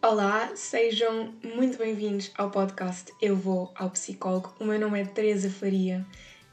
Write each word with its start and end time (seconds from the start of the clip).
Olá, 0.00 0.54
sejam 0.54 1.34
muito 1.42 1.76
bem-vindos 1.76 2.30
ao 2.36 2.52
podcast 2.52 3.12
Eu 3.20 3.34
Vou 3.34 3.72
ao 3.74 3.90
Psicólogo. 3.90 4.54
O 4.60 4.64
meu 4.64 4.78
nome 4.78 5.00
é 5.00 5.04
Teresa 5.04 5.50
Faria 5.50 6.06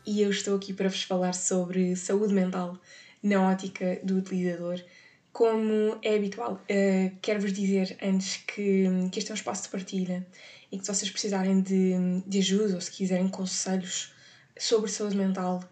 e 0.03 0.23
eu 0.23 0.31
estou 0.31 0.55
aqui 0.55 0.73
para 0.73 0.89
vos 0.89 1.03
falar 1.03 1.33
sobre 1.33 1.95
saúde 1.95 2.33
mental 2.33 2.75
na 3.21 3.47
ótica 3.47 3.99
do 4.03 4.17
utilizador. 4.17 4.83
Como 5.31 5.95
é 6.01 6.15
habitual, 6.15 6.53
uh, 6.53 7.15
quero-vos 7.21 7.53
dizer 7.53 7.95
antes 8.01 8.37
que, 8.37 8.85
que 9.11 9.19
este 9.19 9.29
é 9.29 9.33
um 9.33 9.37
espaço 9.37 9.63
de 9.63 9.69
partilha 9.69 10.25
e 10.71 10.79
que 10.79 10.83
se 10.83 10.91
vocês 10.91 11.11
precisarem 11.11 11.61
de, 11.61 12.23
de 12.25 12.39
ajuda 12.39 12.73
ou 12.73 12.81
se 12.81 12.89
quiserem 12.89 13.27
conselhos 13.27 14.11
sobre 14.57 14.89
saúde 14.89 15.15
mental, 15.15 15.63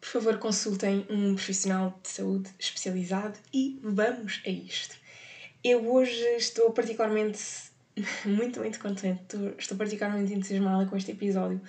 por 0.00 0.08
favor 0.08 0.38
consultem 0.38 1.06
um 1.10 1.34
profissional 1.34 2.00
de 2.02 2.08
saúde 2.08 2.48
especializado 2.58 3.38
e 3.52 3.78
vamos 3.82 4.40
a 4.46 4.48
isto. 4.48 4.99
Eu 5.62 5.92
hoje 5.92 6.22
estou 6.36 6.70
particularmente 6.72 7.38
muito, 8.24 8.60
muito 8.60 8.80
contente, 8.80 9.36
estou, 9.58 9.76
particularmente 9.76 10.32
entusiasmada 10.32 10.86
com 10.86 10.96
este 10.96 11.12
episódio 11.12 11.60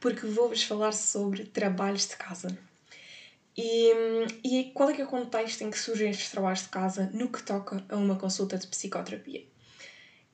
porque 0.00 0.26
vou-vos 0.26 0.62
falar 0.62 0.92
sobre 0.92 1.44
trabalhos 1.44 2.06
de 2.06 2.16
casa. 2.16 2.56
E, 3.56 3.90
e 4.44 4.70
qual 4.74 4.90
é 4.90 4.92
que 4.92 5.00
é 5.00 5.04
o 5.04 5.08
contexto 5.08 5.62
em 5.62 5.70
que 5.70 5.78
surgem 5.78 6.10
estes 6.10 6.30
trabalhos 6.30 6.62
de 6.62 6.68
casa 6.68 7.10
no 7.14 7.30
que 7.30 7.42
toca 7.42 7.82
a 7.88 7.96
uma 7.96 8.16
consulta 8.16 8.58
de 8.58 8.66
psicoterapia? 8.66 9.44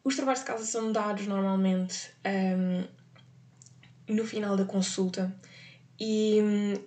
Os 0.02 0.16
trabalhos 0.16 0.40
de 0.40 0.46
casa 0.46 0.64
são 0.64 0.90
dados 0.90 1.26
normalmente 1.26 2.10
um, 2.26 2.84
no 4.14 4.26
final 4.26 4.56
da 4.56 4.64
consulta 4.64 5.32
e, 6.04 6.40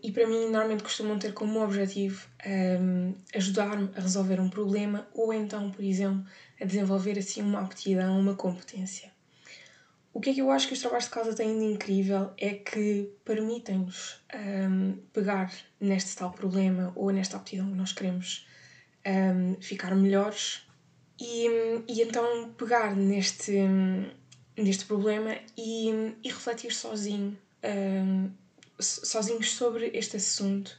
e 0.04 0.12
para 0.12 0.28
mim 0.28 0.50
normalmente 0.50 0.84
costumam 0.84 1.18
ter 1.18 1.32
como 1.32 1.64
objetivo 1.64 2.28
um, 2.46 3.16
ajudar-me 3.34 3.90
a 3.96 4.02
resolver 4.02 4.41
um 4.41 4.50
problema 4.50 5.08
ou 5.14 5.32
então, 5.32 5.72
por 5.72 5.86
exemplo, 5.86 6.26
a 6.60 6.66
desenvolver 6.66 7.18
assim 7.18 7.41
uma 7.41 7.62
aptidão, 7.62 8.20
uma 8.20 8.36
competência. 8.36 9.10
O 10.14 10.20
que 10.20 10.32
é 10.32 10.34
que 10.34 10.41
eu 10.41 10.52
acho 10.52 10.68
que 10.68 10.74
os 10.74 10.82
trabalhos 10.82 11.05
de 11.05 11.12
casa 11.12 11.34
têm 11.34 11.57
de 11.57 11.63
incrível 11.63 12.32
é 12.38 12.55
que 12.55 13.10
permitem-nos 13.24 14.22
um, 14.70 14.98
pegar 15.13 15.50
neste 15.79 16.13
tal 16.18 16.32
problema 16.32 16.91
ou 16.94 17.10
nesta 17.10 17.38
aptidão 17.38 17.72
que 17.72 17.77
nós 17.77 17.94
queremos 17.94 18.46
um, 19.07 19.55
ficar 19.62 19.96
melhores 19.96 20.68
e, 21.18 21.48
e 21.88 22.02
então 22.02 22.52
pegar 22.57 22.94
neste, 22.94 23.54
neste 24.57 24.84
problema 24.84 25.38
e, 25.57 25.90
e 26.22 26.27
refletir 26.27 26.74
sozinho, 26.74 27.38
sozinhos 28.79 29.54
sobre 29.54 29.91
este 29.93 30.18
assunto, 30.18 30.77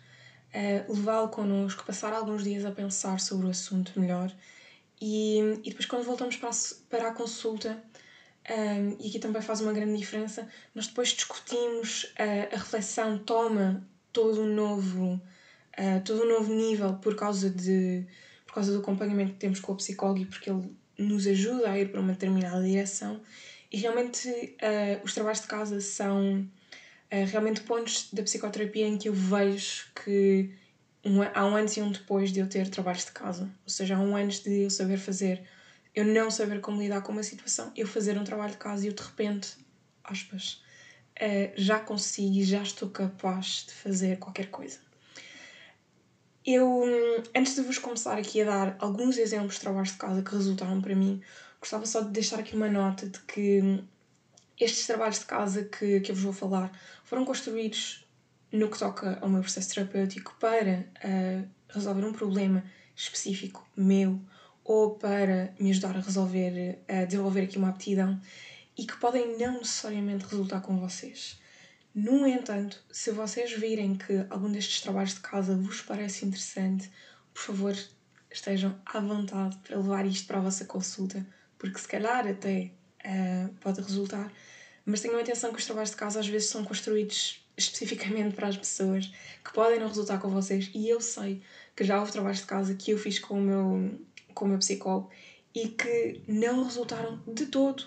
uh, 0.55 0.93
levá-lo 0.93 1.29
connosco, 1.29 1.85
passar 1.85 2.13
alguns 2.13 2.45
dias 2.45 2.65
a 2.65 2.71
pensar 2.71 3.21
sobre 3.21 3.47
o 3.47 3.51
assunto 3.51 3.99
melhor 3.99 4.33
e, 5.01 5.39
e 5.63 5.71
depois 5.71 5.87
quando 5.87 6.05
voltamos 6.05 6.37
para 6.37 6.49
a, 6.49 6.53
para 6.89 7.09
a 7.09 7.13
consulta 7.13 7.83
um, 8.49 8.97
e 9.01 9.09
aqui 9.09 9.19
também 9.19 9.43
faz 9.43 9.61
uma 9.61 9.73
grande 9.73 9.99
diferença, 9.99 10.49
nós 10.73 10.87
depois 10.87 11.09
discutimos, 11.09 12.05
uh, 12.05 12.55
a 12.55 12.57
reflexão 12.57 13.19
toma 13.19 13.85
todo 14.13 14.43
um 14.43 14.55
novo, 14.55 15.15
uh, 15.15 16.05
todo 16.05 16.23
um 16.23 16.29
novo 16.29 16.55
nível 16.55 16.95
por 16.95 17.17
causa, 17.17 17.51
de, 17.51 18.07
por 18.47 18.55
causa 18.55 18.73
do 18.73 18.79
acompanhamento 18.79 19.33
que 19.33 19.39
temos 19.39 19.59
com 19.59 19.73
o 19.73 19.77
psicólogo 19.77 20.21
e 20.21 20.27
porque 20.27 20.49
ele 20.49 20.73
nos 20.97 21.27
ajuda 21.27 21.71
a 21.71 21.79
ir 21.79 21.91
para 21.91 22.01
uma 22.01 22.13
determinada 22.13 22.63
direção. 22.63 23.21
E 23.71 23.79
realmente 23.79 24.29
uh, 24.29 25.05
os 25.05 25.13
trabalhos 25.13 25.41
de 25.41 25.49
casa 25.49 25.81
são 25.81 26.49
realmente 27.11 27.61
pontos 27.61 28.09
da 28.13 28.23
psicoterapia 28.23 28.87
em 28.87 28.99
que 28.99 29.09
eu 29.09 29.15
vejo 29.15 29.87
que 29.95 30.51
um, 31.05 31.23
há 31.23 31.47
um 31.47 31.57
antes 31.57 31.77
e 31.77 31.83
um 31.83 31.91
depois 31.91 32.33
de 32.33 32.41
eu 32.41 32.49
ter 32.49 32.69
trabalhos 32.69 33.05
de 33.05 33.13
casa. 33.13 33.45
Ou 33.65 33.71
seja, 33.71 33.97
há 33.97 34.01
um 34.01 34.17
antes 34.17 34.41
de 34.41 34.63
eu 34.63 34.71
saber 34.71 34.99
fazer 34.99 35.43
eu 35.97 36.05
não 36.05 36.31
saber 36.31 36.61
como 36.61 36.79
lidar 36.79 37.01
com 37.01 37.11
uma 37.11 37.23
situação, 37.23 37.73
eu 37.75 37.87
fazer 37.87 38.19
um 38.19 38.23
trabalho 38.23 38.53
de 38.53 38.59
casa 38.59 38.85
e 38.85 38.89
eu 38.89 38.93
de 38.93 39.03
repente, 39.03 39.57
aspas, 40.05 40.63
uh, 41.19 41.53
já 41.57 41.81
consigo 41.81 42.35
e 42.35 42.45
já 42.45 42.63
estou 42.63 42.91
capaz 42.91 43.65
de 43.67 43.73
fazer 43.73 44.19
qualquer 44.19 44.51
coisa. 44.51 44.79
Eu, 46.45 46.85
antes 47.35 47.55
de 47.57 47.63
vos 47.63 47.79
começar 47.79 48.19
aqui 48.19 48.43
a 48.43 48.45
dar 48.45 48.77
alguns 48.79 49.17
exemplos 49.17 49.55
de 49.55 49.61
trabalhos 49.63 49.93
de 49.93 49.97
casa 49.97 50.23
que 50.23 50.31
resultaram 50.31 50.83
para 50.83 50.95
mim, 50.95 51.23
gostava 51.59 51.87
só 51.87 52.03
de 52.03 52.11
deixar 52.11 52.39
aqui 52.39 52.55
uma 52.55 52.69
nota 52.69 53.09
de 53.09 53.19
que 53.21 53.83
estes 54.59 54.87
trabalhos 54.87 55.19
de 55.19 55.27
casa 55.27 55.65
que, 55.65 56.01
que 56.01 56.11
eu 56.11 56.15
vos 56.15 56.25
vou 56.25 56.33
falar 56.33 56.73
foram 57.05 57.25
construídos 57.25 58.07
no 58.53 58.71
que 58.71 58.79
toca 58.79 59.19
ao 59.21 59.29
meu 59.29 59.41
processo 59.41 59.75
terapêutico 59.75 60.37
para 60.41 60.87
uh, 61.05 61.49
resolver 61.69 62.05
um 62.05 62.13
problema 62.13 62.65
específico 62.95 63.67
meu 63.77 64.21
ou 64.65 64.97
para 64.97 65.55
me 65.61 65.71
ajudar 65.71 65.97
a 65.97 66.01
resolver, 66.01 66.83
a 66.89 67.05
desenvolver 67.05 67.43
aqui 67.43 67.59
uma 67.59 67.69
aptidão 67.69 68.21
e 68.77 68.85
que 68.85 68.97
podem 68.97 69.39
não 69.39 69.59
necessariamente 69.59 70.27
resultar 70.27 70.61
com 70.61 70.79
vocês. 70.79 71.39
No 71.95 72.27
entanto, 72.27 72.83
se 72.91 73.11
vocês 73.11 73.53
virem 73.53 73.97
que 73.97 74.27
algum 74.29 74.51
destes 74.51 74.83
trabalhos 74.83 75.15
de 75.15 75.21
casa 75.21 75.57
vos 75.57 75.81
parece 75.81 76.27
interessante, 76.27 76.91
por 77.33 77.43
favor, 77.43 77.77
estejam 78.31 78.79
à 78.85 79.01
vontade 79.01 79.57
para 79.59 79.79
levar 79.79 80.05
isto 80.05 80.27
para 80.27 80.39
a 80.39 80.43
vossa 80.43 80.65
consulta, 80.65 81.27
porque 81.59 81.79
se 81.79 81.89
calhar 81.89 82.27
até 82.27 82.73
uh, 83.07 83.55
pode 83.61 83.81
resultar, 83.81 84.31
mas 84.85 85.01
tenham 85.01 85.19
atenção 85.19 85.53
que 85.53 85.59
os 85.59 85.65
trabalhos 85.65 85.91
de 85.91 85.97
casa 85.97 86.21
às 86.21 86.27
vezes 86.27 86.49
são 86.49 86.65
construídos 86.65 87.45
especificamente 87.57 88.35
para 88.35 88.49
as 88.49 88.57
pessoas 88.57 89.07
que 89.43 89.53
podem 89.55 89.81
não 89.81 89.89
resultar 89.89 90.19
com 90.19 90.29
vocês, 90.29 90.71
e 90.75 90.89
eu 90.89 91.01
sei 91.01 91.41
que 91.75 91.85
já 91.85 91.99
houve 91.99 92.13
trabalhos 92.13 92.41
de 92.41 92.47
casa 92.47 92.75
que 92.75 92.91
eu 92.91 92.99
fiz 92.99 93.19
com 93.19 93.39
o 93.39 93.43
meu 93.43 93.99
com 94.35 94.45
o 94.45 94.49
meu 94.49 94.59
psicólogo 94.59 95.11
e 95.55 95.69
que 95.69 96.21
não 96.29 96.65
resultaram 96.65 97.23
de 97.27 97.47
todo 97.47 97.85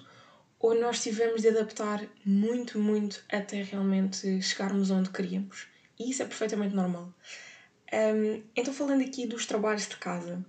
ou 0.60 0.76
nós 0.76 1.02
tivemos 1.02 1.42
de 1.42 1.50
adaptar 1.50 2.06
muito, 2.26 2.78
muito 2.78 3.24
até 3.32 3.64
realmente 3.64 4.42
chegarmos 4.42 4.92
onde 4.92 5.10
queríamos. 5.10 5.68
E 5.98 6.12
isso 6.12 6.22
é 6.22 6.26
perfeitamente 6.26 6.76
normal. 6.76 7.14
Um, 7.92 8.44
então, 8.56 8.74
falando 8.74 9.02
aqui 9.02 9.26
dos 9.26 9.46
trabalhos 9.46 9.88
de 9.88 9.96
casa, 9.96 10.44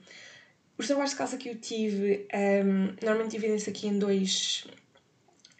os 0.80 0.86
trabalhos 0.86 1.10
de 1.10 1.16
casa 1.16 1.36
que 1.36 1.50
eu 1.50 1.56
tive 1.56 2.26
um, 2.64 2.96
normalmente 3.04 3.32
dividem-se 3.32 3.68
aqui 3.68 3.86
em 3.86 3.98
dois, 3.98 4.64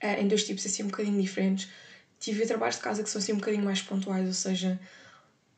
uh, 0.03 0.19
em 0.19 0.27
dois 0.27 0.45
tipos 0.45 0.65
assim 0.65 0.83
um 0.83 0.87
bocadinho 0.87 1.21
diferentes. 1.21 1.69
Tive 2.19 2.47
trabalhos 2.47 2.77
de 2.77 2.83
casa 2.83 3.03
que 3.03 3.11
são 3.11 3.21
assim 3.21 3.35
um 3.35 3.37
bocadinho 3.37 3.63
mais 3.63 3.83
pontuais, 3.83 4.27
ou 4.27 4.33
seja, 4.33 4.81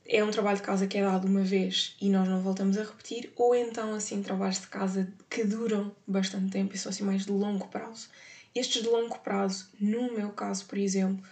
é 0.05 0.23
um 0.23 0.33
trabalho 0.33 0.57
de 0.57 0.65
casa 0.65 0.89
que 0.89 0.99
é 0.99 1.03
dado 1.03 1.29
uma 1.29 1.43
vez 1.43 1.97
e 2.01 2.11
nós 2.11 2.29
não 2.29 2.41
voltamos 2.41 2.77
a 2.77 2.83
repetir, 2.83 3.33
ou 3.37 3.55
então 3.55 3.95
assim 3.95 4.21
trabalhos 4.21 4.61
de 4.61 4.67
casa 4.67 5.09
que 5.31 5.45
duram 5.45 5.95
bastante 6.07 6.51
tempo 6.51 6.75
e 6.75 6.79
são 6.79 6.91
assim 6.91 7.05
mais 7.05 7.25
de 7.25 7.31
longo 7.31 7.69
prazo. 7.69 8.09
Estes 8.53 8.83
de 8.83 8.89
longo 8.89 9.17
prazo, 9.21 9.71
no 9.81 10.13
meu 10.13 10.31
caso, 10.31 10.67
por 10.67 10.77
exemplo, 10.77 11.25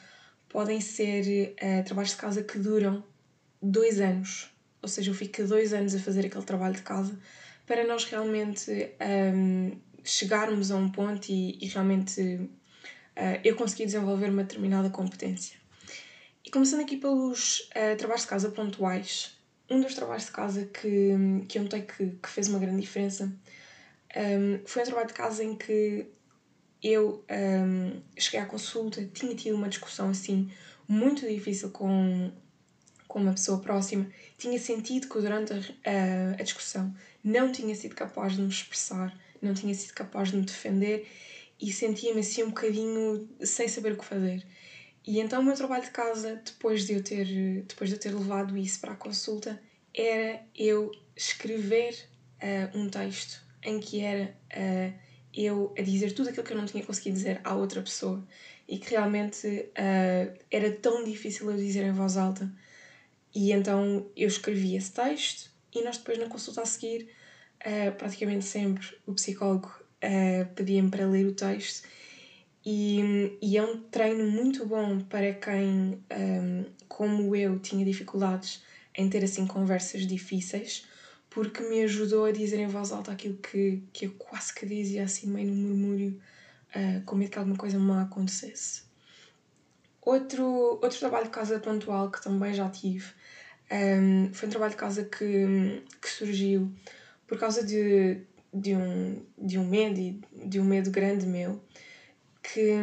podem 0.48 0.80
ser 0.80 1.56
uh, 1.56 1.84
trabalhos 1.84 2.10
de 2.10 2.16
casa 2.16 2.44
que 2.44 2.58
duram 2.60 3.02
dois 3.60 4.00
anos, 4.00 4.50
ou 4.80 4.88
seja, 4.88 5.10
eu 5.10 5.14
fico 5.16 5.42
dois 5.42 5.72
anos 5.72 5.97
a 5.97 5.98
fazer 5.98 6.26
aquele 6.26 6.44
trabalho 6.44 6.74
de 6.74 6.82
casa 6.82 7.18
para 7.70 7.86
nós 7.86 8.04
realmente 8.04 8.91
um, 9.32 9.70
chegarmos 10.03 10.72
a 10.72 10.76
um 10.76 10.91
ponto 10.91 11.28
e, 11.31 11.56
e 11.62 11.69
realmente 11.69 12.20
uh, 12.20 13.38
eu 13.44 13.54
conseguir 13.54 13.84
desenvolver 13.84 14.28
uma 14.28 14.42
determinada 14.42 14.91
competência. 14.91 15.56
E 16.44 16.50
começando 16.50 16.80
aqui 16.80 16.97
pelos 16.97 17.60
uh, 17.60 17.97
trabalhos 17.97 18.22
de 18.22 18.26
casa 18.26 18.50
pontuais, 18.50 19.38
um 19.70 19.80
dos 19.80 19.94
trabalhos 19.94 20.25
de 20.25 20.32
casa 20.32 20.64
que, 20.64 21.14
que 21.47 21.59
eu 21.59 21.62
notei 21.62 21.82
que, 21.82 22.09
que 22.20 22.28
fez 22.28 22.48
uma 22.48 22.59
grande 22.59 22.80
diferença 22.80 23.32
um, 24.16 24.66
foi 24.66 24.82
um 24.82 24.86
trabalho 24.86 25.06
de 25.06 25.14
casa 25.14 25.44
em 25.44 25.54
que 25.54 26.09
eu 26.82 27.25
um, 27.30 28.00
cheguei 28.19 28.41
à 28.41 28.47
consulta, 28.47 29.09
tinha 29.14 29.32
tido 29.36 29.54
uma 29.54 29.69
discussão 29.69 30.10
assim 30.10 30.50
muito 30.88 31.25
difícil 31.25 31.70
com, 31.70 32.32
com 33.06 33.20
uma 33.20 33.30
pessoa 33.30 33.60
próxima, 33.60 34.09
tinha 34.36 34.59
sentido 34.59 35.09
que 35.09 35.20
durante 35.20 35.53
a, 35.53 35.56
a, 35.56 36.32
a 36.32 36.42
discussão 36.42 36.92
não 37.22 37.53
tinha 37.53 37.75
sido 37.75 37.94
capaz 37.94 38.34
de 38.34 38.42
me 38.42 38.48
expressar, 38.48 39.16
não 39.41 39.54
tinha 39.54 39.75
sido 39.75 39.94
capaz 39.94 40.31
de 40.31 40.36
me 40.36 40.44
defender 40.44 41.06
e 41.60 41.72
sentia-me 41.72 42.21
assim 42.21 42.42
um 42.42 42.48
bocadinho 42.48 43.28
sem 43.41 43.68
saber 43.68 43.92
o 43.92 43.97
que 43.97 44.04
fazer. 44.04 44.47
E 45.06 45.18
então 45.18 45.41
o 45.41 45.44
meu 45.44 45.54
trabalho 45.54 45.84
de 45.84 45.91
casa, 45.91 46.41
depois 46.44 46.86
de 46.86 46.94
eu 46.94 47.03
ter, 47.03 47.27
depois 47.62 47.91
de 47.91 47.97
eu 47.97 48.00
ter 48.00 48.15
levado 48.15 48.56
isso 48.56 48.80
para 48.80 48.92
a 48.92 48.97
consulta, 48.97 49.60
era 49.94 50.42
eu 50.54 50.91
escrever 51.16 51.94
uh, 52.42 52.78
um 52.78 52.89
texto 52.89 53.42
em 53.62 53.80
que 53.80 54.00
era 54.00 54.34
uh, 54.54 54.98
eu 55.34 55.74
a 55.78 55.83
dizer 55.83 56.12
tudo 56.12 56.28
aquilo 56.28 56.44
que 56.44 56.53
eu 56.53 56.56
não 56.56 56.66
tinha 56.66 56.84
conseguido 56.84 57.16
dizer 57.16 57.41
à 57.44 57.54
outra 57.54 57.83
pessoa 57.83 58.27
e 58.68 58.78
que 58.78 58.91
realmente 58.91 59.47
uh, 59.47 60.39
era 60.50 60.71
tão 60.72 61.04
difícil 61.04 61.50
eu 61.50 61.56
dizer 61.56 61.84
em 61.84 61.92
voz 61.92 62.16
alta. 62.16 62.50
E 63.34 63.53
então 63.53 64.10
eu 64.16 64.28
escrevi 64.28 64.77
esse 64.77 64.92
texto 64.92 65.50
e 65.74 65.83
nós 65.83 65.98
depois 65.98 66.18
na 66.18 66.28
consulta 66.28 66.62
a 66.62 66.66
seguir, 66.66 67.09
praticamente 67.98 68.45
sempre 68.45 68.86
o 69.07 69.12
psicólogo 69.12 69.71
pedia-me 70.54 70.91
para 70.91 71.07
ler 71.07 71.27
o 71.27 71.33
texto 71.33 71.86
e, 72.65 73.39
e 73.41 73.57
é 73.57 73.62
um 73.62 73.80
treino 73.84 74.28
muito 74.30 74.66
bom 74.66 75.01
para 75.01 75.33
quem, 75.33 76.03
um, 76.12 76.65
como 76.89 77.34
eu, 77.34 77.59
tinha 77.59 77.84
dificuldades 77.84 78.62
em 78.95 79.09
ter 79.09 79.24
assim 79.24 79.47
conversas 79.47 80.07
difíceis, 80.07 80.86
porque 81.30 81.62
me 81.62 81.83
ajudou 81.83 82.27
a 82.27 82.33
dizer 82.33 82.60
em 82.60 82.66
voz 82.66 82.92
alta 82.92 83.12
aquilo 83.12 83.36
que, 83.36 83.83
que 83.92 84.06
eu 84.06 84.13
quase 84.13 84.53
que 84.53 84.66
dizia 84.66 85.04
assim, 85.04 85.28
meio 85.28 85.48
no 85.48 85.54
murmúrio, 85.54 86.21
uh, 86.74 87.03
com 87.04 87.16
medo 87.16 87.30
que 87.30 87.39
alguma 87.39 87.56
coisa 87.56 87.78
má 87.78 88.03
acontecesse. 88.03 88.83
Outro, 90.03 90.45
outro 90.83 90.98
trabalho 90.98 91.27
de 91.27 91.30
casa 91.30 91.59
pontual 91.60 92.10
que 92.10 92.22
também 92.22 92.53
já 92.53 92.68
tive 92.68 93.06
um, 93.71 94.33
foi 94.34 94.48
um 94.48 94.51
trabalho 94.51 94.72
de 94.72 94.77
casa 94.77 95.04
que, 95.04 95.83
que 96.01 96.09
surgiu 96.09 96.72
por 97.30 97.38
causa 97.38 97.65
de, 97.65 98.22
de, 98.53 98.74
um, 98.74 99.24
de 99.38 99.56
um 99.56 99.65
medo, 99.65 100.21
de 100.44 100.59
um 100.59 100.65
medo 100.65 100.91
grande 100.91 101.24
meu, 101.24 101.62
que, 102.42 102.74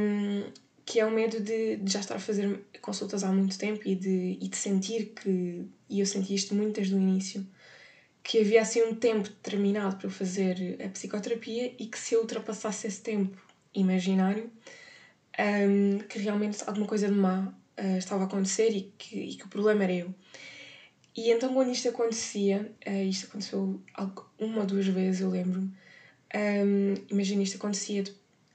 que 0.86 1.02
é 1.02 1.06
o 1.06 1.12
medo 1.12 1.42
de, 1.42 1.76
de 1.76 1.92
já 1.92 2.00
estar 2.00 2.16
a 2.16 2.20
fazer 2.20 2.62
consultas 2.82 3.26
há 3.26 3.28
muito 3.28 3.58
tempo 3.58 3.82
e 3.86 3.94
de, 3.94 4.38
e 4.40 4.48
de 4.48 4.56
sentir 4.56 5.08
que, 5.08 5.68
e 5.90 6.00
eu 6.00 6.06
senti 6.06 6.34
isto 6.34 6.56
muito 6.56 6.76
desde 6.76 6.96
o 6.96 6.98
início, 6.98 7.46
que 8.24 8.40
havia 8.40 8.62
assim 8.62 8.84
um 8.84 8.96
tempo 8.96 9.28
determinado 9.28 9.98
para 9.98 10.08
eu 10.08 10.12
fazer 10.12 10.78
a 10.82 10.88
psicoterapia 10.88 11.76
e 11.78 11.86
que 11.86 12.00
se 12.00 12.14
eu 12.16 12.22
ultrapassasse 12.22 12.88
esse 12.88 13.02
tempo 13.02 13.38
imaginário, 13.76 14.50
um, 15.38 16.00
que 16.08 16.20
realmente 16.20 16.64
alguma 16.66 16.88
coisa 16.88 17.10
de 17.10 17.14
má 17.14 17.54
uh, 17.78 17.98
estava 17.98 18.24
a 18.24 18.28
acontecer 18.28 18.70
e 18.70 18.94
que, 18.98 19.20
e 19.20 19.36
que 19.36 19.44
o 19.44 19.50
problema 19.50 19.84
era 19.84 19.94
eu. 19.94 20.16
E 21.18 21.32
então, 21.32 21.52
quando 21.52 21.72
isto 21.72 21.90
acontecia, 21.90 22.72
uh, 22.88 23.04
isto 23.10 23.26
aconteceu 23.26 23.82
uma 24.38 24.60
ou 24.60 24.68
duas 24.68 24.86
vezes, 24.86 25.22
eu 25.22 25.32
lembro-me. 25.32 25.74
Um, 26.36 26.94
imagina, 27.10 27.42
isto 27.42 27.58
acontecia 27.58 28.04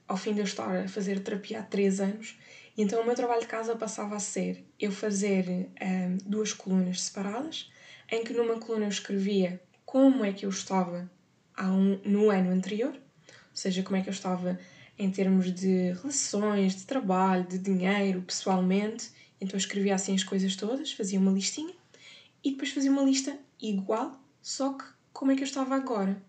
ao 0.07 0.15
fim 0.15 0.33
de 0.33 0.39
eu 0.39 0.45
estar 0.45 0.73
a 0.77 0.87
fazer 0.87 1.19
terapia 1.19 1.59
há 1.59 1.63
três 1.63 1.99
anos. 1.99 2.39
E 2.77 2.81
então, 2.81 3.01
o 3.01 3.05
meu 3.05 3.15
trabalho 3.15 3.41
de 3.41 3.47
casa 3.47 3.75
passava 3.75 4.15
a 4.15 4.19
ser 4.19 4.65
eu 4.79 4.93
fazer 4.93 5.45
um, 5.49 6.17
duas 6.25 6.53
colunas 6.53 7.01
separadas, 7.01 7.69
em 8.09 8.23
que 8.23 8.31
numa 8.31 8.57
coluna 8.57 8.85
eu 8.85 8.89
escrevia 8.89 9.61
como 9.83 10.23
é 10.23 10.31
que 10.31 10.45
eu 10.45 10.49
estava 10.49 11.11
um, 11.59 11.99
no 12.05 12.29
ano 12.29 12.49
anterior, 12.49 12.93
ou 12.93 13.55
seja, 13.55 13.83
como 13.83 13.97
é 13.97 14.01
que 14.01 14.07
eu 14.07 14.13
estava 14.13 14.57
em 14.97 15.11
termos 15.11 15.53
de 15.53 15.91
relações, 15.91 16.77
de 16.77 16.85
trabalho, 16.85 17.45
de 17.45 17.57
dinheiro, 17.57 18.21
pessoalmente. 18.21 19.11
Então 19.41 19.55
eu 19.55 19.59
escrevia 19.59 19.95
assim 19.95 20.15
as 20.15 20.23
coisas 20.23 20.55
todas, 20.55 20.93
fazia 20.93 21.19
uma 21.19 21.31
listinha 21.31 21.82
e 22.43 22.51
depois 22.51 22.71
fazia 22.71 22.91
uma 22.91 23.03
lista 23.03 23.37
igual, 23.61 24.19
só 24.41 24.73
que 24.73 24.83
como 25.11 25.31
é 25.31 25.35
que 25.35 25.41
eu 25.41 25.47
estava 25.47 25.75
agora. 25.75 26.21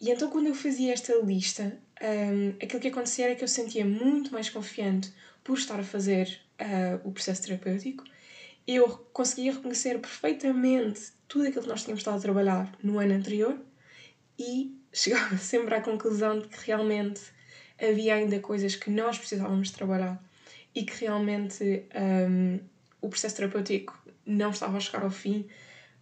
E 0.00 0.10
então 0.10 0.30
quando 0.30 0.46
eu 0.46 0.54
fazia 0.54 0.92
esta 0.92 1.14
lista, 1.16 1.78
um, 2.02 2.50
aquilo 2.62 2.80
que 2.80 2.88
acontecia 2.88 3.26
era 3.26 3.34
que 3.34 3.44
eu 3.44 3.48
sentia 3.48 3.84
muito 3.84 4.32
mais 4.32 4.48
confiante 4.50 5.12
por 5.42 5.56
estar 5.56 5.78
a 5.80 5.84
fazer 5.84 6.40
uh, 6.60 7.08
o 7.08 7.12
processo 7.12 7.42
terapêutico. 7.42 8.04
Eu 8.66 8.88
conseguia 9.12 9.52
reconhecer 9.52 9.98
perfeitamente 10.00 11.12
tudo 11.28 11.46
aquilo 11.46 11.62
que 11.62 11.68
nós 11.68 11.82
tínhamos 11.82 12.00
estado 12.00 12.18
a 12.18 12.20
trabalhar 12.20 12.76
no 12.82 12.98
ano 12.98 13.14
anterior 13.14 13.58
e 14.38 14.76
chegava 14.92 15.36
sempre 15.38 15.74
à 15.74 15.80
conclusão 15.80 16.40
de 16.40 16.48
que 16.48 16.66
realmente 16.66 17.20
havia 17.78 18.14
ainda 18.14 18.38
coisas 18.40 18.74
que 18.74 18.90
nós 18.90 19.18
precisávamos 19.18 19.70
trabalhar 19.70 20.22
e 20.74 20.84
que 20.84 21.04
realmente 21.04 21.84
um, 21.94 22.60
o 23.06 23.08
processo 23.08 23.36
terapêutico 23.36 23.96
não 24.24 24.50
estava 24.50 24.76
a 24.76 24.80
chegar 24.80 25.04
ao 25.04 25.10
fim, 25.10 25.46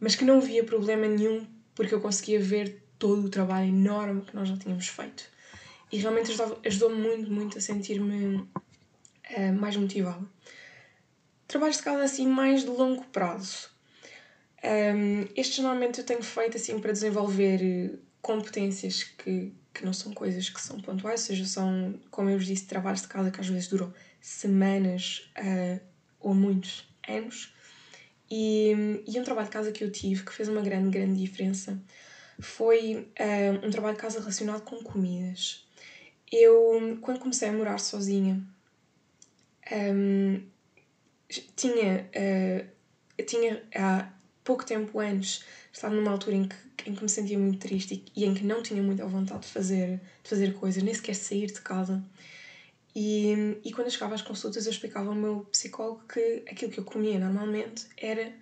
mas 0.00 0.14
que 0.14 0.24
não 0.24 0.38
havia 0.38 0.64
problema 0.64 1.06
nenhum 1.06 1.46
porque 1.74 1.94
eu 1.94 2.00
conseguia 2.00 2.40
ver 2.40 2.82
todo 2.98 3.26
o 3.26 3.28
trabalho 3.28 3.68
enorme 3.68 4.22
que 4.22 4.34
nós 4.34 4.48
já 4.48 4.56
tínhamos 4.56 4.88
feito. 4.88 5.24
E 5.92 5.98
realmente 5.98 6.32
ajudou-me 6.64 6.96
muito, 6.96 7.30
muito 7.30 7.58
a 7.58 7.60
sentir-me 7.60 8.36
uh, 8.36 9.52
mais 9.58 9.76
motivada. 9.76 10.24
Trabalhos 11.46 11.76
de 11.76 11.82
casa 11.82 12.04
assim 12.04 12.26
mais 12.26 12.62
de 12.62 12.70
longo 12.70 13.04
prazo. 13.06 13.68
Um, 14.64 15.28
estes 15.36 15.58
normalmente 15.58 15.98
eu 15.98 16.06
tenho 16.06 16.22
feito 16.22 16.56
assim 16.56 16.78
para 16.78 16.92
desenvolver 16.92 17.98
competências 18.22 19.02
que, 19.02 19.52
que 19.74 19.84
não 19.84 19.92
são 19.92 20.14
coisas 20.14 20.48
que 20.48 20.60
são 20.60 20.80
pontuais, 20.80 21.20
ou 21.20 21.26
seja, 21.26 21.44
são, 21.44 22.00
como 22.10 22.30
eu 22.30 22.38
vos 22.38 22.46
disse, 22.46 22.64
trabalhos 22.64 23.02
de 23.02 23.08
casa 23.08 23.30
que 23.30 23.40
às 23.40 23.46
vezes 23.46 23.68
duram 23.68 23.92
semanas 24.22 25.30
uh, 25.38 25.80
ou 26.18 26.34
muitos 26.34 26.94
anos. 27.08 27.54
E, 28.30 29.02
e 29.06 29.20
um 29.20 29.24
trabalho 29.24 29.46
de 29.46 29.52
casa 29.52 29.72
que 29.72 29.84
eu 29.84 29.90
tive 29.90 30.24
que 30.24 30.32
fez 30.32 30.48
uma 30.48 30.62
grande, 30.62 30.90
grande 30.90 31.20
diferença 31.20 31.80
foi 32.40 33.08
uh, 33.18 33.66
um 33.66 33.70
trabalho 33.70 33.94
de 33.94 34.02
casa 34.02 34.18
relacionado 34.18 34.62
com 34.62 34.82
comidas. 34.82 35.66
Eu, 36.32 36.98
quando 37.00 37.20
comecei 37.20 37.48
a 37.48 37.52
morar 37.52 37.78
sozinha, 37.78 38.42
um, 39.70 40.42
tinha, 41.54 42.10
uh, 42.16 43.22
tinha 43.24 43.62
há 43.74 44.10
pouco 44.42 44.64
tempo 44.64 44.98
antes 44.98 45.44
estava 45.72 45.94
numa 45.94 46.10
altura 46.10 46.36
em 46.36 46.48
que, 46.48 46.90
em 46.90 46.94
que 46.94 47.02
me 47.02 47.08
sentia 47.08 47.38
muito 47.38 47.58
triste 47.58 48.04
e, 48.14 48.22
e, 48.22 48.24
em 48.24 48.34
que 48.34 48.44
não 48.44 48.62
tinha 48.62 48.82
muita 48.82 49.06
vontade 49.06 49.42
de 49.42 49.48
fazer, 49.48 50.00
de 50.22 50.28
fazer 50.28 50.54
coisas, 50.54 50.82
nem 50.82 50.94
sequer 50.94 51.14
sair 51.14 51.46
de 51.46 51.60
casa. 51.60 52.02
E, 52.94 53.58
e 53.64 53.73
quando 53.73 53.88
eu 53.88 53.91
chegava 53.91 54.14
às 54.14 54.23
consultas, 54.23 54.67
eu 54.67 54.73
explicava 54.73 55.08
ao 55.08 55.14
meu 55.14 55.46
psicólogo 55.50 56.05
que 56.06 56.44
aquilo 56.49 56.70
que 56.70 56.79
eu 56.79 56.85
comia 56.85 57.19
normalmente 57.19 57.87
era 57.96 58.32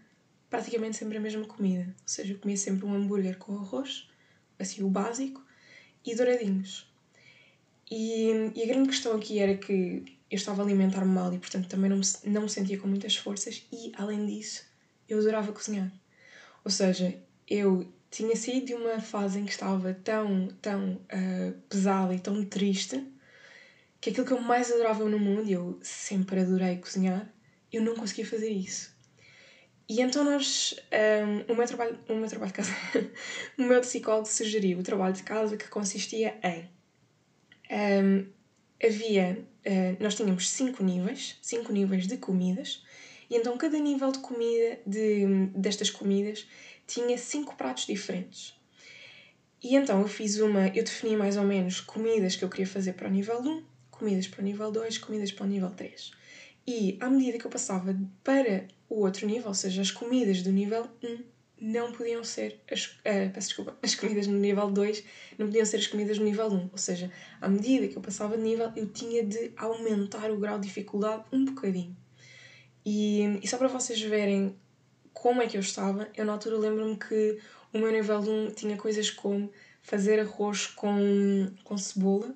praticamente 0.51 0.97
sempre 0.97 1.17
a 1.17 1.21
mesma 1.21 1.47
comida. 1.47 1.85
Ou 1.87 2.09
seja, 2.09 2.35
eu 2.35 2.39
comia 2.39 2.57
sempre 2.57 2.85
um 2.85 2.95
hambúrguer 2.95 3.39
com 3.39 3.57
arroz, 3.57 4.09
assim 4.59 4.83
o 4.83 4.89
básico, 4.89 5.43
e 6.05 6.15
douradinhos. 6.15 6.87
E, 7.91 8.53
e 8.55 8.63
a 8.63 8.67
grande 8.67 8.91
questão 8.91 9.17
aqui 9.17 9.39
era 9.39 9.57
que 9.57 10.05
eu 10.31 10.37
estava 10.37 10.63
a 10.63 10.65
alimentar-me 10.65 11.13
mal 11.13 11.33
e, 11.33 11.39
portanto, 11.39 11.69
também 11.69 11.91
não 11.91 11.99
me, 11.99 12.05
não 12.25 12.43
me 12.43 12.51
sentia 12.51 12.79
com 12.79 12.89
muitas 12.89 13.17
forças, 13.17 13.67
e 13.73 13.93
além 13.97 14.27
disso, 14.27 14.65
eu 15.09 15.19
adorava 15.19 15.53
cozinhar. 15.53 15.93
Ou 16.65 16.71
seja, 16.71 17.15
eu 17.49 17.91
tinha 18.11 18.37
saído 18.37 18.67
de 18.67 18.75
uma 18.75 19.01
fase 19.01 19.39
em 19.39 19.45
que 19.45 19.51
estava 19.53 19.95
tão, 19.95 20.49
tão 20.61 20.95
uh, 20.95 21.53
pesada 21.69 22.15
e 22.15 22.21
tão 22.21 22.45
triste 22.45 23.03
que 24.03 24.11
aquilo 24.11 24.27
que 24.27 24.33
eu 24.33 24.41
mais 24.41 24.71
adorava 24.73 25.09
no 25.09 25.19
mundo, 25.19 25.49
e 25.49 25.53
eu 25.53 25.79
sempre 25.81 26.41
adorei 26.41 26.77
cozinhar, 26.79 27.33
eu 27.73 27.81
não 27.81 27.95
conseguia 27.95 28.27
fazer 28.27 28.51
isso. 28.51 28.93
E 29.89 30.01
então 30.01 30.25
nós, 30.25 30.75
um, 31.49 31.53
o, 31.53 31.57
meu 31.57 31.67
trabalho, 31.69 31.97
o 32.09 32.15
meu 32.17 32.29
trabalho 32.29 32.51
de 32.51 32.57
casa, 32.57 32.73
o 33.57 33.63
meu 33.63 33.81
psicólogo 33.81 34.27
sugeriu 34.27 34.81
o 34.81 34.83
trabalho 34.83 35.15
de 35.15 35.23
casa 35.23 35.57
que 35.57 35.69
consistia 35.69 36.37
em 36.43 36.69
um, 38.03 38.27
havia, 38.85 39.47
uh, 39.65 40.03
nós 40.03 40.17
tínhamos 40.17 40.51
cinco 40.51 40.83
níveis, 40.83 41.39
cinco 41.41 41.73
níveis 41.73 42.09
de 42.09 42.17
comidas, 42.17 42.85
e 43.31 43.37
então 43.37 43.57
cada 43.57 43.79
nível 43.79 44.11
de 44.11 44.19
comida, 44.19 44.81
de, 44.85 45.47
destas 45.55 45.91
comidas, 45.91 46.45
tinha 46.89 47.17
cinco 47.17 47.55
pratos 47.55 47.87
diferentes. 47.87 48.61
E 49.63 49.77
então 49.77 50.01
eu 50.01 50.09
fiz 50.09 50.41
uma, 50.41 50.67
eu 50.69 50.83
defini 50.83 51.17
mais 51.17 51.37
ou 51.37 51.45
menos 51.45 51.81
comidas 51.81 52.35
que 52.35 52.45
eu 52.45 52.49
queria 52.49 52.67
fazer 52.67 52.95
para 52.95 53.07
o 53.07 53.11
nível 53.11 53.41
1, 53.41 53.73
comidas 54.03 54.27
para 54.27 54.41
o 54.41 54.45
nível 54.45 54.73
2, 54.73 54.99
comidas 54.99 55.31
para 55.31 55.45
o 55.45 55.49
nível 55.49 55.71
3. 55.71 56.11
E 56.67 56.99
à 57.01 57.09
medida 57.09 57.39
que 57.39 57.45
eu 57.45 57.51
passava 57.51 57.97
para 58.25 58.67
o 58.89 59.01
outro 59.01 59.27
nível, 59.27 59.49
ou 59.49 59.55
seja, 59.55 59.81
as 59.81 59.93
comidas 59.93 60.43
do 60.43 60.51
nível 60.51 60.89
1 61.03 61.19
não 61.61 61.93
podiam 61.93 62.25
ser 62.25 62.61
as, 62.69 62.87
uh, 62.87 63.31
peço 63.33 63.49
desculpa, 63.49 63.77
as 63.81 63.95
comidas 63.95 64.27
no 64.27 64.37
nível 64.37 64.69
2 64.69 65.05
não 65.39 65.47
podiam 65.47 65.65
ser 65.65 65.77
as 65.77 65.87
comidas 65.87 66.19
no 66.19 66.25
nível 66.25 66.49
1. 66.49 66.71
Ou 66.73 66.79
seja, 66.79 67.13
à 67.41 67.49
medida 67.49 67.87
que 67.87 67.97
eu 67.97 68.03
passava 68.03 68.37
de 68.37 68.43
nível, 68.43 68.73
eu 68.75 68.89
tinha 68.89 69.25
de 69.25 69.53
aumentar 69.57 70.29
o 70.33 70.37
grau 70.37 70.59
de 70.59 70.67
dificuldade 70.67 71.23
um 71.33 71.45
bocadinho. 71.45 71.97
E, 72.85 73.39
e 73.41 73.47
só 73.47 73.57
para 73.57 73.69
vocês 73.69 74.03
verem 74.03 74.57
como 75.13 75.41
é 75.41 75.47
que 75.47 75.57
eu 75.57 75.61
estava, 75.61 76.09
eu 76.17 76.25
na 76.25 76.33
altura 76.33 76.59
lembro-me 76.59 76.97
que 76.97 77.39
o 77.73 77.79
meu 77.79 77.93
nível 77.93 78.19
1 78.19 78.51
tinha 78.51 78.77
coisas 78.77 79.11
como 79.13 79.49
fazer 79.81 80.19
arroz 80.19 80.67
com, 80.67 81.53
com 81.63 81.79
cebola, 81.79 82.35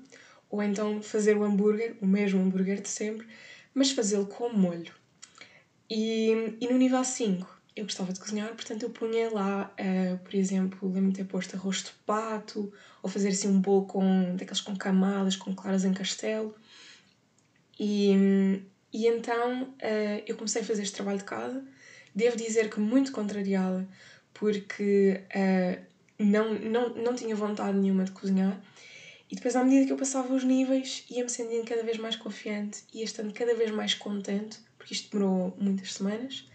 ou 0.57 0.63
então 0.63 1.03
fazer 1.03 1.37
o 1.37 1.45
hambúrguer, 1.45 1.97
o 2.01 2.07
mesmo 2.07 2.41
hambúrguer 2.41 2.81
de 2.81 2.89
sempre, 2.89 3.27
mas 3.75 3.91
fazê-lo 3.91 4.27
com 4.27 4.49
molho. 4.49 4.93
E, 5.89 6.57
e 6.61 6.67
no 6.67 6.79
nível 6.79 7.05
5 7.05 7.57
eu 7.77 7.85
gostava 7.85 8.11
de 8.11 8.19
cozinhar, 8.19 8.49
portanto 8.55 8.85
eu 8.85 8.91
punha 8.91 9.31
lá, 9.31 9.71
uh, 9.79 10.19
por 10.25 10.35
exemplo, 10.35 10.89
lembro-me 10.89 11.11
de 11.11 11.19
ter 11.19 11.25
posto 11.25 11.55
arroz 11.57 11.83
de 11.83 11.91
pato, 12.07 12.73
ou 13.03 13.11
fazer 13.11 13.29
assim 13.29 13.49
um 13.49 13.61
bolo 13.61 13.85
com, 13.85 14.35
daqueles 14.35 14.63
com 14.63 14.75
camadas, 14.75 15.37
com 15.37 15.55
claras 15.55 15.85
em 15.85 15.93
castelo. 15.93 16.55
E, 17.79 18.63
e 18.91 19.07
então 19.07 19.65
uh, 19.65 20.23
eu 20.27 20.37
comecei 20.37 20.63
a 20.63 20.65
fazer 20.65 20.83
este 20.83 20.95
trabalho 20.95 21.19
de 21.19 21.25
casa. 21.25 21.63
Devo 22.15 22.35
dizer 22.35 22.71
que 22.71 22.81
muito 22.81 23.13
contrariada, 23.13 23.87
porque 24.33 25.21
uh, 25.35 25.85
não, 26.19 26.55
não, 26.55 26.95
não 26.95 27.15
tinha 27.15 27.37
vontade 27.37 27.77
nenhuma 27.77 28.05
de 28.05 28.13
cozinhar. 28.13 28.59
E 29.31 29.35
depois, 29.35 29.57
à 29.57 29.65
medida 29.65 29.87
que 29.87 29.93
eu 29.93 29.97
passava 29.97 30.33
os 30.33 30.45
níveis, 30.45 31.05
ia-me 31.11 31.29
sentindo 31.29 31.65
cada 31.67 31.83
vez 31.83 31.99
mais 31.99 32.15
confiante, 32.15 32.85
ia 32.95 33.05
estando 33.05 33.33
cada 33.33 33.55
vez 33.55 33.71
mais 33.71 33.95
contente, 33.95 34.59
porque 34.79 34.95
isto 34.95 35.11
demorou 35.11 35.57
muitas 35.59 35.95
semanas. 35.95 36.49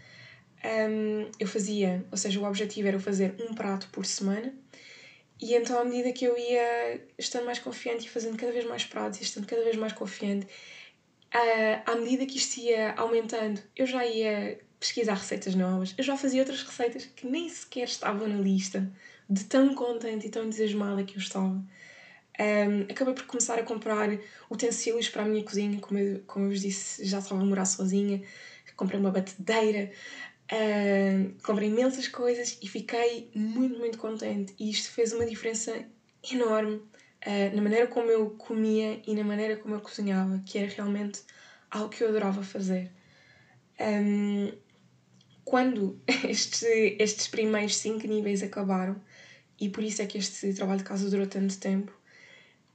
Um, 0.63 1.29
eu 1.39 1.47
fazia, 1.47 2.05
ou 2.09 2.17
seja, 2.17 2.39
o 2.39 2.45
objetivo 2.45 2.87
era 2.87 2.99
fazer 2.99 3.35
um 3.39 3.53
prato 3.53 3.89
por 3.91 4.05
semana. 4.05 4.53
E 5.41 5.55
então, 5.55 5.79
à 5.79 5.83
medida 5.83 6.13
que 6.13 6.23
eu 6.23 6.37
ia 6.37 7.01
estando 7.17 7.45
mais 7.45 7.59
confiante 7.59 8.05
e 8.05 8.09
fazendo 8.09 8.37
cada 8.37 8.51
vez 8.51 8.65
mais 8.65 8.85
pratos 8.85 9.19
e 9.19 9.23
estando 9.23 9.47
cada 9.47 9.63
vez 9.63 9.75
mais 9.75 9.91
confiante, 9.91 10.45
uh, 10.45 11.81
à 11.91 11.95
medida 11.95 12.25
que 12.25 12.37
isto 12.37 12.59
ia 12.59 12.93
aumentando, 12.93 13.59
eu 13.75 13.85
já 13.85 14.05
ia 14.05 14.59
pesquisar 14.79 15.15
receitas 15.15 15.55
novas, 15.55 15.93
eu 15.97 16.03
já 16.03 16.15
fazia 16.15 16.41
outras 16.41 16.63
receitas 16.63 17.05
que 17.05 17.27
nem 17.27 17.49
sequer 17.49 17.83
estavam 17.83 18.27
na 18.27 18.37
lista 18.37 18.91
de 19.29 19.43
tão 19.45 19.73
contente 19.73 20.27
e 20.27 20.29
tão 20.29 20.43
entusiasmada 20.43 21.03
que 21.03 21.15
eu 21.15 21.19
estava. 21.19 21.63
Um, 22.41 22.91
acabei 22.91 23.13
por 23.13 23.25
começar 23.25 23.59
a 23.59 23.63
comprar 23.63 24.09
utensílios 24.49 25.07
para 25.07 25.21
a 25.21 25.25
minha 25.25 25.43
cozinha, 25.43 25.79
como 25.79 25.99
eu, 25.99 26.23
como 26.25 26.45
eu 26.45 26.49
vos 26.49 26.61
disse, 26.61 27.05
já 27.05 27.19
estava 27.19 27.39
a 27.39 27.45
morar 27.45 27.65
sozinha. 27.65 28.21
Comprei 28.75 28.99
uma 28.99 29.11
batedeira, 29.11 29.91
comprei 31.43 31.69
imensas 31.69 32.07
coisas 32.07 32.57
e 32.59 32.67
fiquei 32.67 33.29
muito, 33.35 33.77
muito 33.77 33.99
contente. 33.99 34.55
E 34.59 34.71
isto 34.71 34.91
fez 34.91 35.13
uma 35.13 35.25
diferença 35.25 35.85
enorme 36.31 36.75
uh, 36.75 37.55
na 37.55 37.61
maneira 37.61 37.87
como 37.87 38.09
eu 38.09 38.31
comia 38.31 39.01
e 39.05 39.13
na 39.13 39.23
maneira 39.23 39.57
como 39.57 39.75
eu 39.75 39.81
cozinhava, 39.81 40.41
que 40.45 40.57
era 40.57 40.71
realmente 40.71 41.21
algo 41.69 41.89
que 41.89 42.03
eu 42.03 42.09
adorava 42.09 42.41
fazer. 42.41 42.91
Um, 43.79 44.51
quando 45.45 46.01
estes, 46.27 46.63
estes 46.63 47.27
primeiros 47.27 47.75
cinco 47.77 48.07
níveis 48.07 48.41
acabaram, 48.41 48.99
e 49.59 49.69
por 49.69 49.83
isso 49.83 50.01
é 50.01 50.07
que 50.07 50.17
este 50.17 50.53
trabalho 50.53 50.79
de 50.79 50.85
casa 50.85 51.07
durou 51.07 51.27
tanto 51.27 51.59
tempo, 51.59 52.00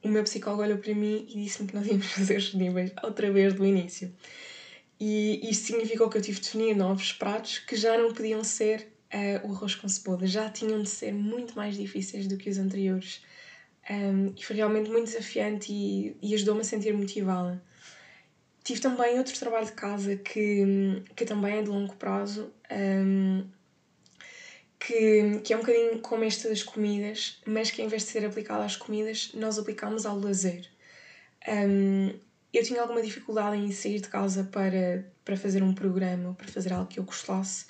o 0.03 0.09
meu 0.09 0.23
psicólogo 0.25 0.63
olhou 0.63 0.79
para 0.79 0.95
mim 0.95 1.27
e 1.29 1.43
disse-me 1.43 1.69
que 1.69 1.75
nós 1.75 1.87
íamos 1.87 2.07
fazer 2.13 2.37
os 2.37 2.55
níveis 2.55 2.93
outra 3.03 3.31
vez 3.31 3.55
do 3.55 3.65
início. 3.65 4.13
E 4.99 5.49
isto 5.49 5.67
significou 5.67 6.09
que 6.09 6.17
eu 6.17 6.23
tive 6.23 6.41
de 6.41 6.47
definir 6.47 6.75
novos 6.75 7.13
pratos 7.13 7.59
que 7.59 7.77
já 7.77 7.99
não 7.99 8.15
podiam 8.15 8.43
ser 8.43 8.89
uh, 9.13 9.47
o 9.47 9.53
arroz 9.53 9.75
com 9.75 9.89
cebola, 9.89 10.27
já 10.27 10.49
tinham 10.49 10.83
de 10.83 10.89
ser 10.89 11.13
muito 11.13 11.55
mais 11.55 11.77
difíceis 11.77 12.27
do 12.27 12.37
que 12.37 12.49
os 12.49 12.59
anteriores. 12.59 13.23
Um, 13.89 14.33
e 14.37 14.45
foi 14.45 14.57
realmente 14.57 14.91
muito 14.91 15.05
desafiante 15.05 15.73
e, 15.73 16.17
e 16.21 16.35
ajudou-me 16.35 16.63
a 16.63 16.65
sentir 16.65 16.93
motivada. 16.93 17.63
Tive 18.65 18.81
também 18.81 19.17
outro 19.17 19.39
trabalho 19.39 19.67
de 19.67 19.73
casa 19.73 20.17
que, 20.17 21.05
que 21.15 21.25
também 21.25 21.59
é 21.59 21.63
de 21.63 21.69
longo 21.69 21.95
prazo, 21.95 22.53
um, 22.69 23.47
que, 24.79 25.41
que 25.43 25.53
é 25.53 25.57
um 25.57 25.61
bocadinho 25.61 25.99
como 26.01 26.25
este 26.25 26.49
das 26.49 26.63
comidas, 26.63 27.41
mas 27.47 27.71
que 27.71 27.83
em 27.83 27.89
vez 27.89 28.03
de 28.03 28.11
ser 28.11 28.25
aplicado 28.25 28.63
às 28.63 28.77
comidas, 28.77 29.33
nós 29.35 29.59
aplicamos 29.59 30.07
ao 30.07 30.19
lazer. 30.19 30.69
Um, 31.49 32.13
eu 32.53 32.63
tinha 32.63 32.81
alguma 32.81 33.03
dificuldade 33.03 33.57
em 33.57 33.71
sair 33.71 34.01
de 34.01 34.09
casa 34.09 34.45
para, 34.45 35.07
para 35.25 35.37
fazer 35.37 35.63
um 35.63 35.75
programa, 35.75 36.35
para 36.35 36.49
fazer 36.49 36.73
algo 36.73 36.87
que 36.87 36.99
eu 36.99 37.05
gostasse, 37.05 37.67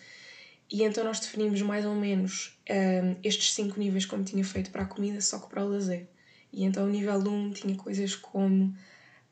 e 0.71 0.83
então 0.83 1.05
nós 1.05 1.21
definimos 1.21 1.63
mais 1.63 1.85
ou 1.85 1.95
menos 1.95 2.59
um, 2.69 3.17
estes 3.23 3.55
cinco 3.55 3.79
níveis 3.79 4.05
como 4.05 4.25
tinha 4.25 4.45
feito 4.45 4.71
para 4.71 4.83
a 4.83 4.87
comida, 4.87 5.21
só 5.21 5.39
que 5.39 5.49
para 5.49 5.65
o 5.65 5.69
lazer. 5.69 6.09
E 6.53 6.65
então 6.65 6.85
o 6.85 6.89
nível 6.89 7.19
1 7.19 7.29
um 7.29 7.51
tinha 7.53 7.77
coisas 7.77 8.17
como 8.17 8.75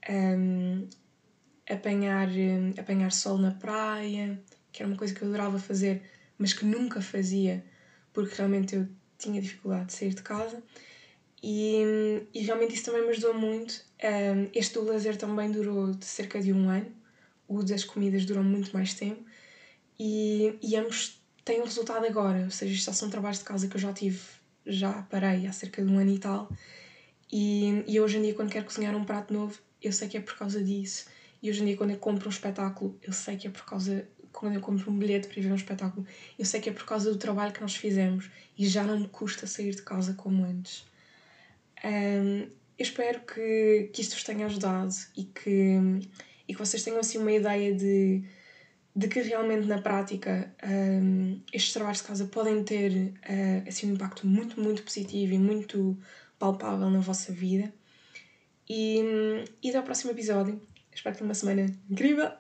um, 0.09 0.89
apanhar, 1.69 2.29
hum, 2.29 2.73
apanhar 2.79 3.11
sol 3.11 3.39
na 3.39 3.51
praia, 3.53 4.41
que 4.71 4.83
era 4.83 4.89
uma 4.89 4.97
coisa 4.97 5.15
que 5.15 5.23
eu 5.23 5.29
adorava 5.29 5.59
fazer, 5.59 6.03
mas 6.39 6.53
que 6.53 6.65
nunca 6.65 7.01
fazia 7.01 7.65
porque 8.13 8.35
realmente 8.37 8.77
eu 8.77 8.89
tinha 9.19 9.41
dificuldade 9.41 9.87
de 9.87 9.93
sair 9.95 10.15
de 10.15 10.23
casa. 10.23 10.63
E, 11.43 12.27
e 12.33 12.41
realmente 12.41 12.75
isso 12.75 12.85
também 12.85 13.03
me 13.03 13.11
ajudou 13.11 13.35
muito. 13.35 13.85
Um, 14.03 14.49
este 14.55 14.75
do 14.75 14.85
lazer 14.85 15.17
também 15.17 15.51
durou 15.51 15.93
de 15.93 16.05
cerca 16.05 16.41
de 16.41 16.53
um 16.53 16.71
ano, 16.71 16.91
o 17.47 17.63
das 17.63 17.85
comidas 17.85 18.25
durou 18.25 18.43
muito 18.43 18.73
mais 18.73 18.95
tempo, 18.95 19.23
e, 19.99 20.59
e 20.63 20.77
ambos 20.77 21.21
têm 21.45 21.61
o 21.61 21.65
resultado 21.65 22.05
agora, 22.07 22.45
ou 22.45 22.51
seja, 22.51 22.73
isto 22.73 22.93
são 22.93 23.11
trabalhos 23.11 23.39
de 23.39 23.45
casa 23.45 23.69
que 23.69 23.77
eu 23.77 23.81
já 23.81 23.93
tive, 23.93 24.21
já 24.67 25.03
parei 25.03 25.47
há 25.47 25.53
cerca 25.53 25.85
de 25.85 25.91
um 25.91 25.99
ano 25.99 26.13
e 26.13 26.19
tal. 26.19 26.49
E, 27.31 27.85
e 27.87 28.01
hoje 28.01 28.19
em 28.19 28.23
dia, 28.23 28.35
quando 28.35 28.51
quero 28.51 28.65
cozinhar 28.65 28.95
um 28.97 29.05
prato 29.05 29.33
novo, 29.33 29.59
eu 29.83 29.93
sei 29.93 30.09
que 30.09 30.17
é 30.17 30.21
por 30.21 30.37
causa 30.37 30.63
disso. 30.63 31.07
E 31.43 31.51
hoje 31.51 31.63
em 31.63 31.67
dia, 31.67 31.77
quando 31.77 31.91
eu 31.91 31.99
compro 31.99 32.27
um 32.27 32.31
espetáculo, 32.31 32.99
eu 33.03 33.13
sei 33.13 33.37
que 33.37 33.47
é 33.47 33.51
por 33.51 33.65
causa. 33.65 34.09
Quando 34.35 34.55
eu 34.55 34.61
compro 34.61 34.91
um 34.91 34.99
bilhete 34.99 35.29
para 35.29 35.39
ir 35.39 35.43
ver 35.43 35.53
um 35.53 35.57
espetáculo, 35.57 36.05
eu 36.37 36.45
sei 36.45 36.61
que 36.61 36.69
é 36.69 36.73
por 36.73 36.85
causa 36.85 37.11
do 37.11 37.17
trabalho 37.17 37.53
que 37.53 37.61
nós 37.61 37.77
fizemos 37.77 38.29
e 38.59 38.67
já 38.67 38.83
não 38.83 38.99
me 38.99 39.09
custa 39.09 39.47
sair 39.47 39.75
de 39.75 39.83
casa 39.83 40.13
como 40.15 40.45
antes. 40.45 40.85
Um, 41.85 42.41
eu 42.77 42.83
espero 42.83 43.21
que, 43.21 43.91
que 43.93 44.03
isto 44.03 44.15
vos 44.15 44.25
tenha 44.25 44.47
ajudado 44.47 44.93
e 45.17 45.25
que, 45.25 45.79
e 46.49 46.53
que 46.53 46.59
vocês 46.59 46.83
tenham 46.83 46.99
assim 46.99 47.19
uma 47.19 47.31
ideia 47.31 47.73
de, 47.73 48.25
de 48.95 49.09
que 49.09 49.21
realmente 49.21 49.69
na 49.69 49.81
prática 49.81 50.53
um, 50.67 51.41
estes 51.53 51.73
trabalhos 51.73 51.99
de 51.99 52.05
casa 52.05 52.27
podem 52.27 52.65
ter 52.65 52.91
uh, 52.91 53.69
assim, 53.69 53.91
um 53.91 53.95
impacto 53.95 54.27
muito, 54.27 54.61
muito 54.61 54.83
positivo 54.83 55.33
e 55.35 55.39
muito 55.39 55.97
palpável 56.39 56.91
na 56.91 57.01
vossa 57.01 57.33
vida. 57.33 57.73
E, 58.69 59.01
e 59.63 59.69
até 59.69 59.79
ao 59.79 59.85
próximo 59.85 60.11
episódio. 60.11 60.61
Espero 60.93 61.15
que 61.15 61.19
tenham 61.19 61.29
uma 61.29 61.35
semana 61.35 61.67
incrível, 61.91 62.31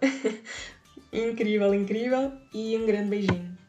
incrível, 1.14 1.72
incrível 1.72 2.32
e 2.52 2.76
um 2.76 2.84
grande 2.84 3.10
beijinho. 3.10 3.53